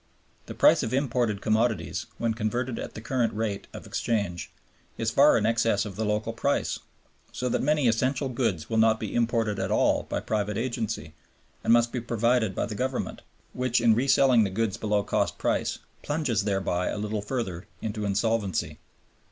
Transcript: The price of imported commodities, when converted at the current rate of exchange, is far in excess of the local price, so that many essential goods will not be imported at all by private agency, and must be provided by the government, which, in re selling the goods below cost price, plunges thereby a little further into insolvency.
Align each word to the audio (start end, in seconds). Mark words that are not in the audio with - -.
The 0.47 0.55
price 0.55 0.81
of 0.81 0.95
imported 0.95 1.41
commodities, 1.41 2.07
when 2.17 2.33
converted 2.33 2.79
at 2.79 2.95
the 2.95 3.01
current 3.01 3.35
rate 3.35 3.67
of 3.71 3.85
exchange, 3.85 4.51
is 4.97 5.11
far 5.11 5.37
in 5.37 5.45
excess 5.45 5.85
of 5.85 5.95
the 5.95 6.03
local 6.05 6.33
price, 6.33 6.79
so 7.31 7.47
that 7.49 7.61
many 7.61 7.87
essential 7.87 8.27
goods 8.27 8.67
will 8.67 8.79
not 8.79 8.99
be 8.99 9.13
imported 9.13 9.59
at 9.59 9.69
all 9.69 10.01
by 10.09 10.19
private 10.19 10.57
agency, 10.57 11.13
and 11.63 11.71
must 11.71 11.91
be 11.91 12.01
provided 12.01 12.55
by 12.55 12.65
the 12.65 12.73
government, 12.73 13.21
which, 13.53 13.79
in 13.79 13.93
re 13.93 14.07
selling 14.07 14.43
the 14.43 14.49
goods 14.49 14.75
below 14.75 15.03
cost 15.03 15.37
price, 15.37 15.77
plunges 16.01 16.45
thereby 16.45 16.87
a 16.87 16.97
little 16.97 17.21
further 17.21 17.67
into 17.79 18.03
insolvency. 18.03 18.79